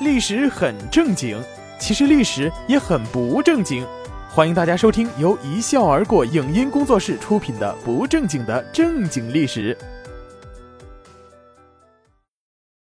[0.00, 1.40] 历史很正经，
[1.78, 3.86] 其实历史也很不正经。
[4.28, 9.72] 欢迎大家收听由一笑而过影音工作室出品的《不正经的正经历史》。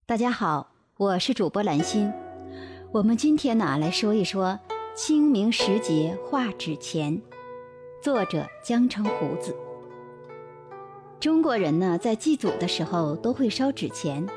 [0.05, 2.11] 大家好，我是主播兰心。
[2.91, 4.59] 我们今天呢来说一说
[4.93, 7.21] 清明时节画纸钱，
[8.03, 9.55] 作者江城胡子。
[11.17, 14.27] 中国人呢在祭祖的时候都会烧纸钱。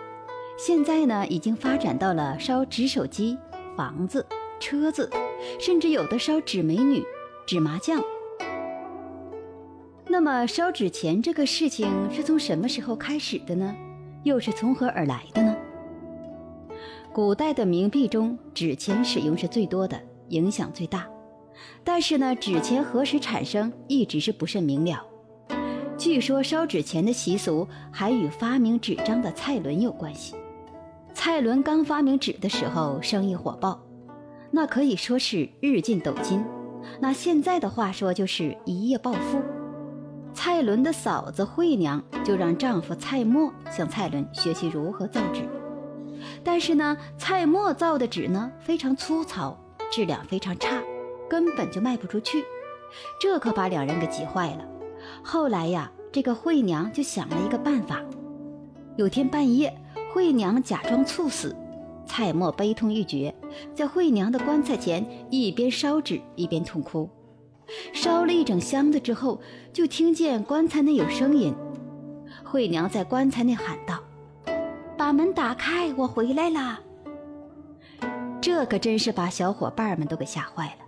[0.57, 3.37] 现在呢，已经发展到了烧纸手机、
[3.77, 4.25] 房子、
[4.61, 5.11] 车子，
[5.59, 7.03] 甚至有的烧纸美女、
[7.47, 8.01] 纸麻将。
[10.07, 13.75] 那么，烧纸钱这个事情是从什么时候开始的呢？
[14.25, 15.57] 又是从何而来的呢？
[17.13, 21.09] 古代的冥币中，纸钱使用是最多的，影响最大。
[21.83, 25.05] 但是呢，纸钱何时产生，一直是不甚明了。
[25.99, 30.35] 据说，烧纸钱的习俗还与发明纸张的蔡伦有关系。
[31.25, 33.81] 蔡伦刚发明纸的时候，生意火爆，
[34.51, 36.45] 那可以说是日进斗金。
[36.99, 39.41] 那现在的话说，就是一夜暴富。
[40.35, 45.49] 蔡伦的嫂子惠娘就让丈夫蔡墨向蔡伦学习如何造纸。
[46.43, 49.57] 但是呢，蔡墨造的纸呢非常粗糙，
[49.93, 50.83] 质量非常差，
[51.31, 52.43] 根本就卖不出去。
[53.21, 54.67] 这可把两人给急坏了。
[55.23, 58.03] 后来呀，这个惠娘就想了一个办法。
[58.97, 59.73] 有天半夜。
[60.13, 61.57] 惠娘假装猝死，
[62.05, 63.35] 蔡墨悲痛欲绝，
[63.75, 67.09] 在惠娘的棺材前一边烧纸一边痛哭。
[67.95, 69.41] 烧了一整箱子之后，
[69.73, 71.55] 就听见棺材内有声音。
[72.45, 73.99] 惠娘在棺材内喊道
[74.99, 76.79] ：“把门打开，我回来啦！”
[78.39, 80.85] 这可真是把小伙伴们都给吓坏了。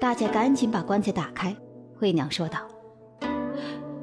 [0.00, 1.54] 大家赶紧把棺材打开。
[1.98, 2.60] 惠娘说道：“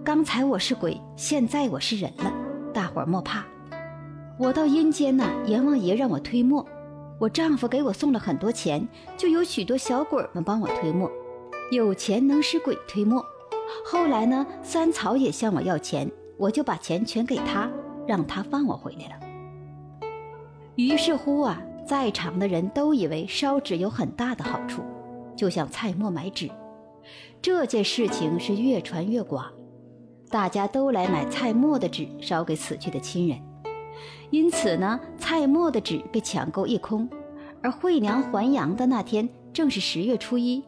[0.06, 2.31] 刚才我是鬼，现在我是人了，
[2.72, 3.44] 大伙莫怕。”
[4.40, 6.66] 我到阴间呐，阎王爷让我推磨，
[7.20, 8.88] 我丈夫给我送了很多钱，
[9.18, 11.12] 就有许多小鬼们帮我推磨，
[11.72, 13.22] 有钱能使鬼推磨。
[13.86, 17.69] 后来呢，三草也向我要钱，我就把钱全给他，
[18.08, 20.08] 让他放我回来了。
[20.75, 24.81] 于是乎啊，在场的人都以为烧纸有很大的好处，
[25.36, 26.50] 就像蔡墨买纸。
[27.42, 29.52] 这件事情是越传越广，
[30.30, 33.38] 大家都来买蔡墨的纸，烧给死去的亲人。
[34.31, 37.09] 因此呢，蔡墨的纸被抢购一空，
[37.62, 40.63] 而惠娘还阳的那天正是十月初一，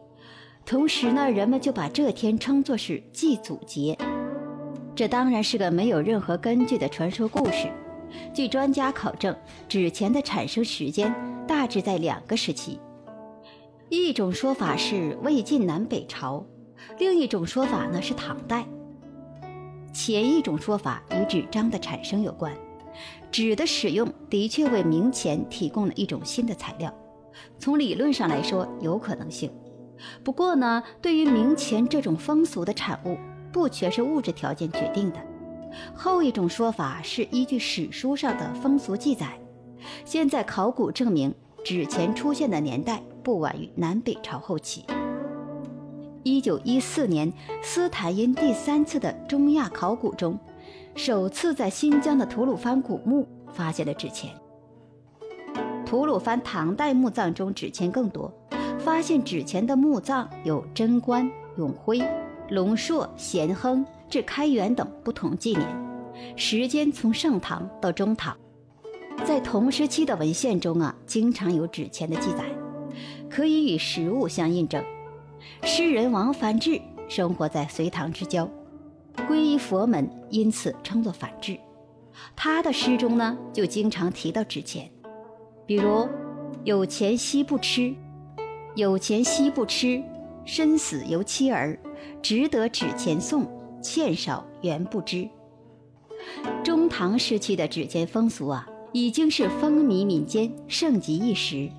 [0.65, 3.97] 同时呢，人们就把这天称作是祭祖节。
[4.95, 7.71] 这当然是个没有任何根据的传说故事。
[8.33, 9.35] 据专家考证，
[9.69, 11.13] 纸钱的产生时间
[11.47, 12.79] 大致在两个时期，
[13.89, 16.43] 一种说法是魏晋南北朝，
[16.97, 18.65] 另一种说法呢是唐代。
[19.93, 22.51] 前一种说法与纸张的产生有关。
[23.31, 26.93] 纸的使用的确为冥钱提供了一种新的材料，
[27.59, 29.51] 从理论上来说有可能性。
[30.23, 33.17] 不过呢，对于冥钱这种风俗的产物，
[33.51, 35.19] 不全是物质条件决定的。
[35.93, 39.39] 后一种说法是依据史书上的风俗记载。
[40.03, 41.33] 现在考古证明，
[41.63, 44.83] 纸钱出现的年代不晚于南北朝后期。
[46.23, 47.31] 一九一四年，
[47.63, 50.37] 斯坦因第三次的中亚考古中。
[50.95, 54.31] 首次在新疆的吐鲁番古墓发现了纸钱。
[55.85, 58.31] 吐鲁番唐代墓葬中纸钱更多，
[58.79, 62.01] 发现纸钱的墓葬有贞观、永徽、
[62.49, 65.67] 龙朔、咸亨至开元等不同纪年，
[66.35, 68.37] 时间从盛唐到中唐。
[69.25, 72.45] 在同时期的文献中啊，经常有纸钱的记载，
[73.29, 74.83] 可以与实物相印证。
[75.63, 78.49] 诗人王梵志生活在隋唐之交。
[79.15, 81.57] 皈依佛门，因此称作反智。
[82.35, 84.89] 他的诗中呢，就经常提到纸钱，
[85.65, 86.07] 比如
[86.63, 87.93] “有钱惜不吃，
[88.75, 90.01] 有钱惜不吃，
[90.45, 91.77] 身死由妻儿，
[92.21, 93.47] 值得纸钱送，
[93.81, 95.27] 欠少原不知。”
[96.63, 101.69] 中唐时期的纸钱风俗啊，已经是风靡民间，盛极一时。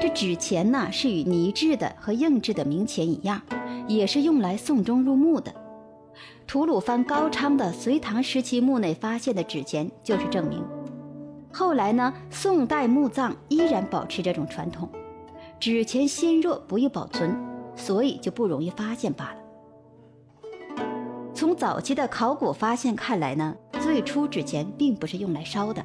[0.00, 3.42] 这纸钱呢，是与泥制的和硬制的冥钱一样，
[3.88, 5.52] 也是用来送终入墓的。
[6.46, 10.64] 吐鲁番高昌的隋唐时期墓内发现的纸钱就是证明。
[11.52, 14.88] 后来呢，宋代墓葬依然保持这种传统，
[15.58, 17.36] 纸钱纤弱不易保存，
[17.74, 19.36] 所以就不容易发现罢了。
[21.34, 25.84] 从早期的考古发现看来呢，最初纸钱并不是用来烧的，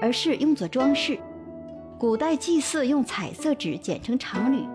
[0.00, 1.18] 而是用作装饰。
[1.98, 4.66] 古代祭祀用彩色纸剪成长缕，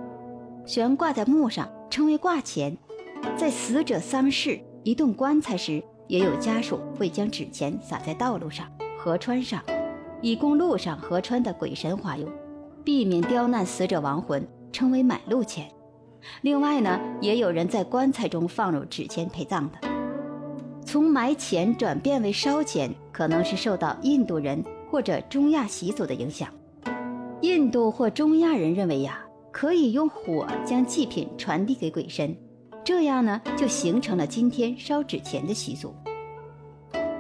[0.66, 2.78] 悬挂在墓上，称为挂钱。
[3.38, 4.60] 在死者丧事。
[4.84, 8.68] 移动棺材时，也有家属会将纸钱撒在道路上、
[8.98, 9.62] 河川上，
[10.22, 12.28] 以供路上河川的鬼神化用，
[12.84, 15.70] 避免刁难死者亡魂，称为买路钱。
[16.42, 19.78] 另外呢，也有人在棺材中放入纸钱陪葬的。
[20.84, 26.50] 从埋钱转变为烧钱，可能是受到印度人或者中亚习俗的影响。
[27.42, 32.36] 印度或中亚人认为呀，可以用火将祭品传递给鬼神，
[32.94, 35.96] 这样呢，就形成了今天烧纸钱的习俗。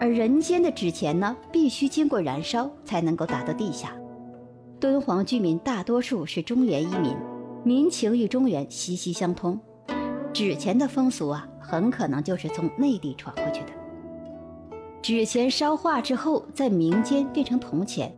[0.01, 3.95] 而人间的纸钱呢，必须经过燃烧才能够达到地下。
[4.81, 7.15] 敦煌居民大多数是中原移民，
[7.63, 9.57] 民情与中原息息相通，
[10.33, 13.67] 纸钱的风俗啊，很可能就是从内地传过去的。
[15.01, 18.13] 纸钱烧化之后，在民间变成铜钱，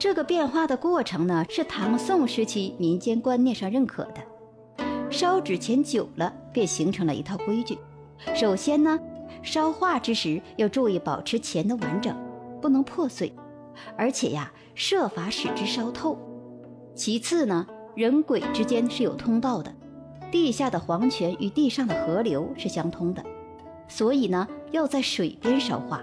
[0.00, 4.20] 这个变化的过程呢，是唐宋时期民间观念上认可的。
[5.10, 7.78] 烧纸钱久了，便形成了一套规矩。
[8.34, 8.98] 首先呢。
[9.42, 12.16] 烧化之时要注意保持钱的完整，
[12.60, 13.32] 不能破碎，
[13.96, 16.18] 而且呀，设法使之烧透。
[16.94, 17.64] 其次呢，
[17.94, 19.72] 人鬼之间是有通道的，
[20.32, 23.22] 地下的黄泉与地上的河流是相通的，
[23.86, 26.02] 所以呢，要在水边烧化。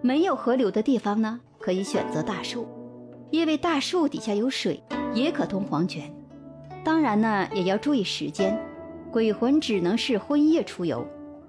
[0.00, 2.66] 没有河流的地方呢，可以选择大树，
[3.30, 4.82] 因为大树底下有水，
[5.12, 6.10] 也可通黄泉。
[6.84, 8.56] 当然呢，也要注意时间，
[9.10, 11.04] 鬼魂只能是昏夜出游。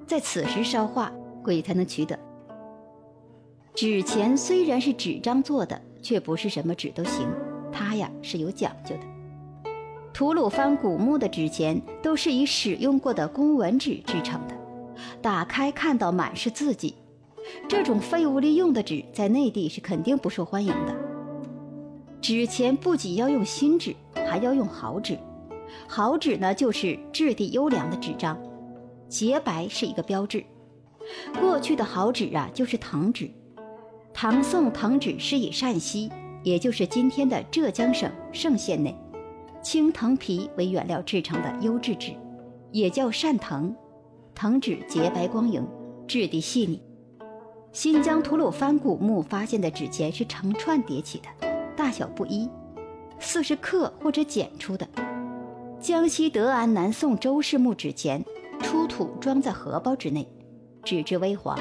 [0.07, 1.11] 在此时烧化，
[1.43, 2.17] 鬼才能取得。
[3.73, 7.27] 纸钱虽然是纸张做的，却不是什么纸都行，
[7.71, 9.01] 它呀是有讲究的。
[10.13, 14.55] 吐鲁番古墓的纸钱都是以使用过的公文纸制成的，
[15.21, 16.95] 打开看到满是字迹。
[17.67, 20.95] 这种废物利用的纸在内地是肯定不受欢迎的。
[22.27, 23.95] 纸钱不仅要用新纸，
[24.27, 25.15] 还要用好纸。
[25.87, 28.35] 好纸呢，就是质地优良的纸张。
[29.07, 30.43] 洁白是一个标志。
[31.39, 33.29] 过去的好纸啊，就是藤纸。
[34.11, 36.11] 唐宋藤纸是以陕西，
[36.41, 38.97] 也就是今天的浙江省嵊县内，
[39.61, 42.11] 青藤皮为原料制成的优质纸，
[42.71, 43.71] 也叫善藤。
[44.33, 45.63] 藤纸洁白光莹，
[46.07, 46.81] 质地细腻。
[47.71, 52.49] 新疆吐鲁番古墓发现的纸钱是成串叠起的，大小不一，
[53.19, 54.87] 似是刻或者剪出的。
[55.79, 58.23] 江西德安南宋周氏墓纸钱。
[58.61, 60.27] 出土装在荷包之内，
[60.81, 61.59] 纸质微黄，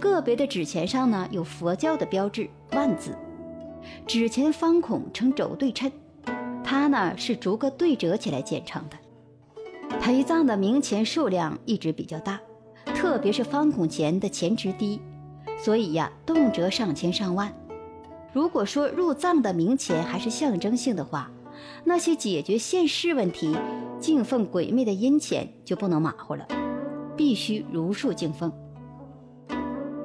[0.00, 3.14] 个别的纸钱上呢有佛教的标志万字，
[4.06, 5.90] 纸钱方孔呈轴对称，
[6.62, 8.96] 它呢是逐个对折起来建成的。
[9.98, 12.40] 陪葬的冥钱数量一直比较大，
[12.86, 15.02] 特别是方孔钱的钱值低，
[15.58, 17.52] 所以呀动辄上千上万。
[18.32, 21.30] 如果说入葬的冥钱还是象征性的话，
[21.84, 23.54] 那些解决现世问题、
[24.00, 26.46] 敬奉鬼魅的阴钱就不能马虎了，
[27.14, 28.50] 必须如数敬奉。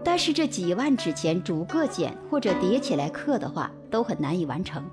[0.04, 4.84] 但是这几万纸钱逐个捡或者叠起来刻的话，都很难以完成，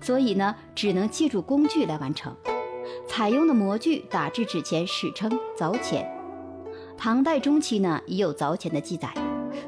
[0.00, 2.34] 所以呢，只能借助工具来完成。
[3.06, 6.10] 采用的模具打制纸钱史称凿钱。
[6.96, 9.08] 唐代中期呢，已有凿钱的记载；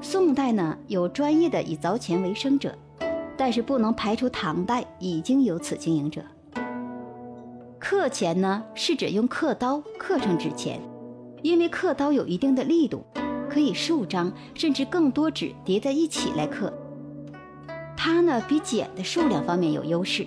[0.01, 2.75] 宋代呢，有专业的以凿钱为生者。
[3.45, 6.23] 但是不能排除唐代已经有此经营者。
[7.77, 10.81] 刻钱呢，是指用刻刀刻成纸钱，
[11.43, 13.05] 因为刻刀有一定的力度，
[13.51, 16.73] 可以数张甚至更多纸叠在一起来刻。
[17.97, 20.25] 它呢，比剪的数量方面有优势。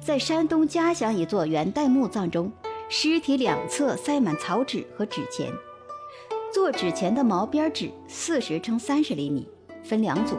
[0.00, 2.50] 在山东嘉祥一座元代墓葬中，
[2.88, 5.52] 尸体两侧塞满草纸和纸钱。
[6.50, 9.46] 做纸钱的毛边纸四十乘三十厘米，
[9.82, 10.36] 分两组，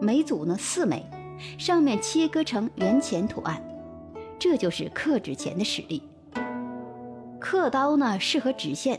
[0.00, 1.04] 每组呢四枚。
[1.58, 3.62] 上面切割成圆钱图案，
[4.38, 6.02] 这就是刻纸钱的实力。
[7.38, 8.98] 刻刀呢适合直线，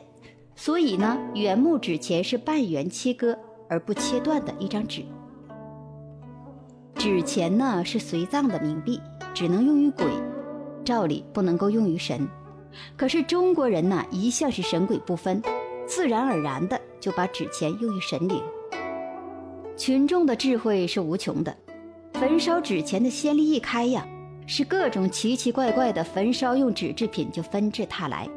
[0.55, 3.37] 所以呢原木纸钱是半圆切割
[3.69, 5.03] 而不切断的一张纸。
[6.95, 9.01] 纸钱呢是随葬的冥币，
[9.33, 10.05] 只能用于鬼，
[10.85, 12.27] 照理不能够用于神。
[12.95, 15.41] 可是中国人呢一向是神鬼不分，
[15.85, 18.41] 自然而然的就把纸钱用于神灵。
[19.75, 21.55] 群众的智慧是无穷的。
[22.19, 24.03] 焚烧纸钱的先例一开呀，
[24.47, 28.27] 是各种奇奇怪怪的焚烧用纸制品就纷至沓来。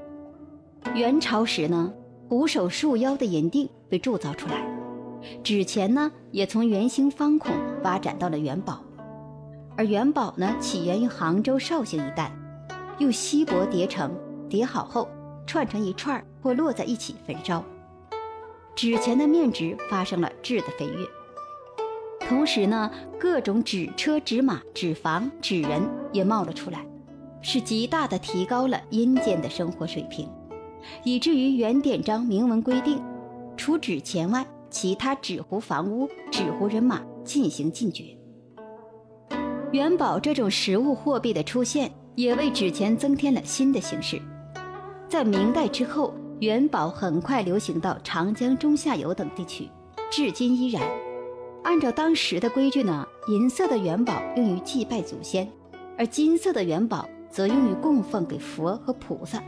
[0.94, 1.90] 元朝时呢，
[2.28, 4.62] 鼓首束腰的银锭被铸造出来，
[5.42, 8.84] 纸钱呢也从圆形方孔发展到了元宝，
[9.78, 12.30] 而元宝呢起源于杭州绍兴一带，
[12.98, 14.12] 用锡箔叠成，
[14.46, 15.08] 叠好后
[15.46, 17.64] 串成一串或摞在一起焚烧，
[18.76, 21.19] 纸钱的面值发生了质的飞跃。
[22.28, 26.86] 同时呢，各种纸车、纸马、纸房、纸人也冒了出来，
[27.42, 30.28] 是极大的提高了阴间的生活水平，
[31.02, 33.02] 以至于原典章明文规定，
[33.56, 38.04] 除纸钱外，其他纸糊房屋、纸糊人马进行禁绝。
[39.72, 44.20] 元宝这种实物货币的出现，也为纸钱增添了新的形式。
[45.08, 49.68] 在明代之后，元宝很快流行到长江中下游等地区，
[50.10, 50.82] 至今依然。
[51.62, 55.48] 按照当时的规矩呢，银色的元宝用于祭拜祖先，
[55.96, 59.42] 而金色的元宝则用于供奉给佛和菩萨。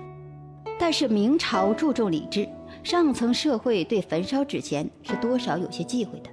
[0.78, 2.48] 但是明朝注重礼制，
[2.82, 6.30] 上层社会对焚烧纸钱是多少有些忌讳的。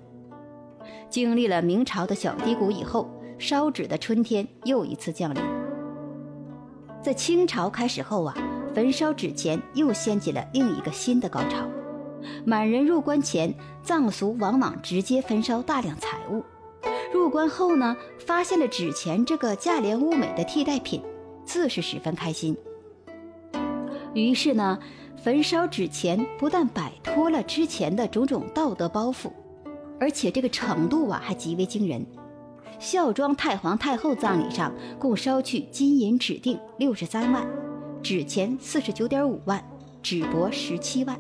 [1.10, 5.42] 经历了明朝的小低谷以后，烧纸的春天又一次降临。
[7.02, 8.36] 在清朝开始后啊，
[8.76, 11.66] 焚烧纸钱又掀起了另一个新的高潮。
[12.46, 16.42] 满人入关前，藏俗往往直接焚烧大量财物；
[17.14, 21.02] 入关后呢，发现了纸钱这个价廉物美的替代品，
[21.46, 22.56] 自是十分开心。
[24.14, 24.80] 于是呢，
[25.24, 29.32] 焚烧纸钱不但摆脱了之前的种种道德包袱，
[30.00, 32.06] 而且这个程度啊还极为惊人。
[32.80, 37.46] 孝庄太皇太后葬礼上，共烧去金银指定六十三万，
[38.02, 39.64] 纸钱四十九点五万，
[40.02, 41.20] 纸帛十七万。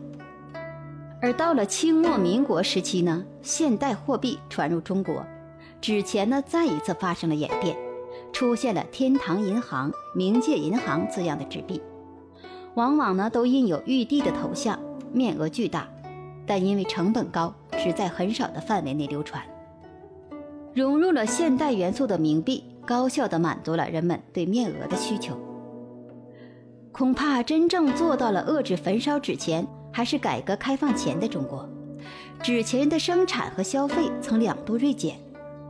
[1.22, 5.26] 而到了清末民国时期呢，现代货币传入中国，
[5.82, 7.76] 纸钱呢再一次发生了演变，
[8.32, 11.82] 出现了天堂银行、冥界银行字样的纸币，
[12.76, 14.80] 往往呢都印有玉帝的头像，
[15.12, 15.90] 面额巨大，
[16.48, 19.44] 但因为成本高，只在很少的范围内流传。
[20.74, 25.38] 融入了现代元素的冥币，高效地满足了人们对面额的需求。
[26.94, 29.68] 恐怕真正做到了遏制焚烧纸钱。
[29.92, 31.68] 还是改革开放前的中国，
[32.42, 35.20] 纸钱的生产和消费曾两度锐减，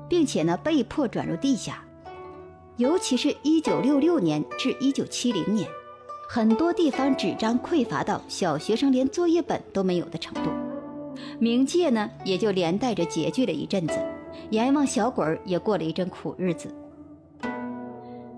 [0.08, 1.84] 并且呢被迫转入地下。
[2.78, 5.68] 尤其是一九六六年至一九七零年，
[6.30, 10.50] 很多地方纸张匮乏到小学生连作业本都没有的程度，
[11.42, 14.00] 冥界呢也就连带着拮据了一阵子，
[14.52, 16.74] 阎王小鬼儿也过了一阵苦日子。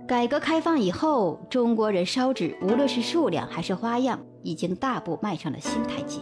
[0.07, 6.19] 改革开放以后，中国人烧纸，无论是数量还是花样，已经大步迈上了新台阶。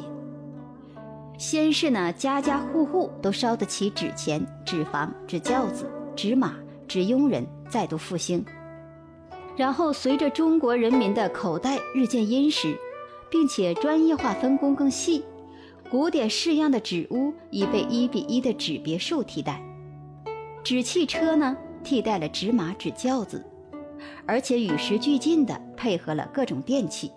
[1.38, 6.56] 先是呢，家家户户都烧得起纸钱、纸房、纸轿子、纸马、
[6.88, 8.44] 纸佣人，再度复兴。
[9.56, 12.78] 然后，随着中国人民的口袋日渐殷实，
[13.30, 15.24] 并且专业化分工更细，
[15.90, 19.62] 古典式样的纸屋已被一比一的纸别墅替代，
[20.64, 23.46] 纸汽车呢，替代了纸马、纸轿子。
[24.26, 27.12] 而且与时俱进地配合了各种电器。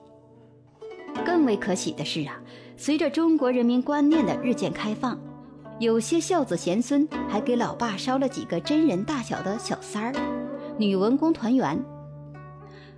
[1.32, 2.38] 更为可喜的是啊，
[2.76, 5.18] 随着中国人民观念的日渐开放，
[5.78, 10.14] 有些孝子贤孙还给老爸烧了几个真人大小的小三儿，
[10.76, 11.82] 女文工团员。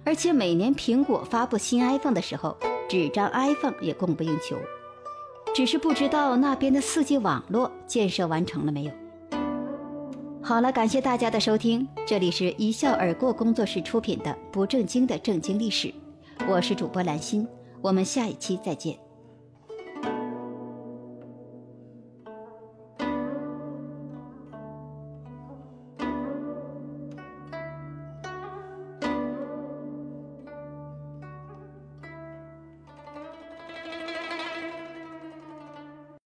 [0.02, 2.56] 而且每年苹果发布新 iPhone 的时候，
[2.88, 4.56] 纸张 iPhone 也供不应求。
[5.54, 8.90] 只是不知道那边的 4G 网络建设完成了没有。
[10.42, 15.94] 好了，感谢大家的收听，这里是一笑而过工作室出品的不正经的正经历史，
[16.48, 17.46] 我是主播兰心，
[17.84, 19.03] 我们下一期再见。